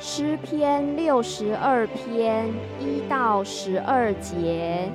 [0.00, 2.46] 诗篇六十二篇
[2.78, 4.88] 一到十二节。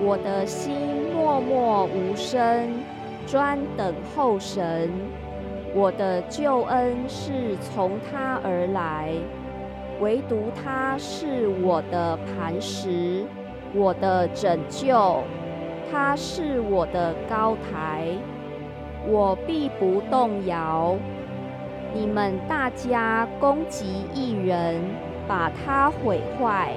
[0.00, 0.74] 我的心
[1.14, 2.68] 默默无声，
[3.28, 4.90] 专等候神。
[5.72, 9.12] 我的救恩是从他而来，
[10.00, 13.24] 唯独他是我的磐石，
[13.72, 15.22] 我的拯救。
[15.92, 18.08] 他是我的高台，
[19.06, 20.96] 我必不动摇。
[21.94, 24.80] 你们大家攻击一人，
[25.28, 26.72] 把他毁坏。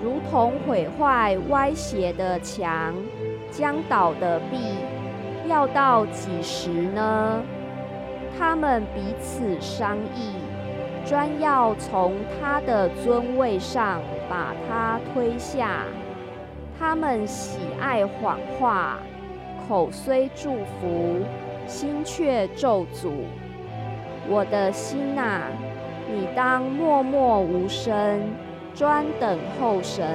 [0.00, 2.94] 如同毁坏歪斜的墙、
[3.50, 4.56] 将倒的壁，
[5.48, 7.42] 要到几时呢？
[8.38, 10.34] 他们彼此商议，
[11.04, 14.00] 专要从他的尊位上
[14.30, 15.82] 把他推下。
[16.78, 18.98] 他们喜爱谎话，
[19.68, 21.24] 口虽祝福，
[21.66, 23.10] 心却咒诅。
[24.28, 25.42] 我的心呐，
[26.12, 28.22] 你当默默无声。
[28.74, 30.06] 专等候神，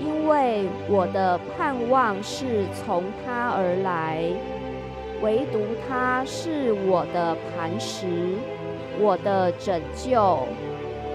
[0.00, 4.24] 因为我的盼望是从他而来，
[5.20, 8.34] 唯独他是我的磐石，
[8.98, 10.40] 我的拯救，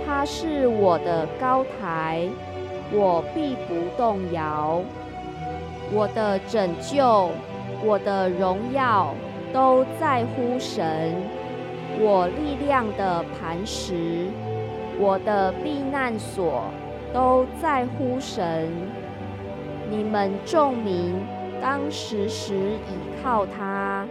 [0.05, 2.29] 他是我的高台，
[2.93, 4.79] 我必不动摇。
[5.91, 7.29] 我的拯救，
[7.83, 9.13] 我的荣耀
[9.51, 11.13] 都在乎神，
[11.99, 14.27] 我力量的磐石。
[14.99, 16.63] 我的避难所
[17.13, 18.67] 都在乎神，
[19.91, 21.13] 你们众民
[21.61, 24.07] 当时时倚靠他，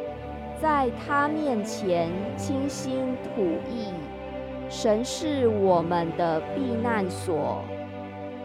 [0.62, 3.92] 在他面前倾心吐意。
[4.69, 7.64] 神是我们的避难所，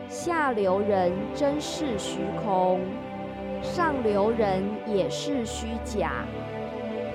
[0.09, 2.79] 下流人真是虚空，
[3.61, 6.25] 上流人也是虚假，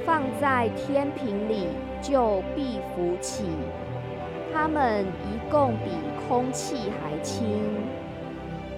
[0.07, 1.67] 放在天平里
[2.01, 3.45] 就必浮起。
[4.55, 5.91] 他们一共比
[6.27, 7.45] 空气还轻。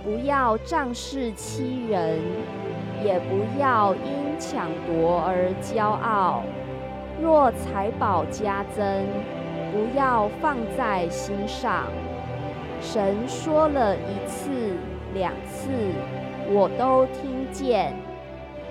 [0.02, 2.18] 不要仗势欺人，
[3.04, 6.42] 也不要因抢夺而骄傲。
[7.20, 9.04] 若财宝加增，
[9.70, 11.84] 不要放在心上。
[12.80, 14.48] 神说了一次、
[15.12, 15.68] 两次，
[16.48, 17.92] 我都听见，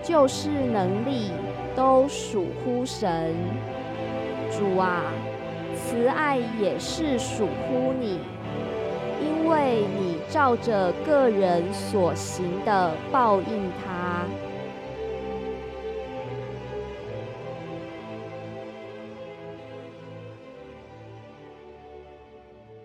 [0.08, 1.32] 就是能力
[1.76, 3.36] 都属乎神。
[4.50, 5.04] 主啊。
[5.76, 8.20] 慈爱也是属乎你，
[9.22, 14.26] 因为你照着个人所行的报应他。